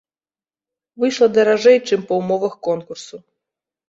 Выйшла 1.03 1.27
даражэй, 1.35 1.77
чым 1.87 2.01
па 2.07 2.13
ўмовах 2.21 2.57
конкурсу. 2.69 3.21